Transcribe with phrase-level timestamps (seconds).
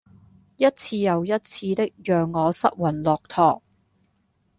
[0.57, 3.61] 一次又一次的讓我失魂落魄